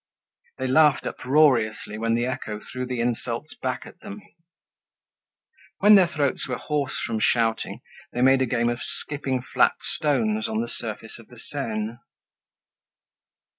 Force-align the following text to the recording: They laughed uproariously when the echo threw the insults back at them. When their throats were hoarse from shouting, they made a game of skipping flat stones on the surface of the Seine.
They 0.57 0.65
laughed 0.65 1.05
uproariously 1.05 1.99
when 1.99 2.15
the 2.15 2.25
echo 2.25 2.59
threw 2.59 2.87
the 2.87 2.99
insults 2.99 3.53
back 3.61 3.85
at 3.85 3.99
them. 3.99 4.23
When 5.77 5.93
their 5.93 6.07
throats 6.07 6.47
were 6.47 6.57
hoarse 6.57 6.97
from 7.05 7.19
shouting, 7.19 7.81
they 8.11 8.21
made 8.21 8.41
a 8.41 8.47
game 8.47 8.69
of 8.69 8.81
skipping 8.81 9.43
flat 9.43 9.75
stones 9.95 10.47
on 10.49 10.59
the 10.61 10.69
surface 10.75 11.19
of 11.19 11.27
the 11.27 11.37
Seine. 11.37 11.97